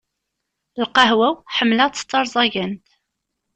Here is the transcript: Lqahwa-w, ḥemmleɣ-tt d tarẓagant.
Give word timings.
Lqahwa-w, 0.81 1.35
ḥemmleɣ-tt 1.55 2.05
d 2.05 2.07
tarẓagant. 2.09 2.87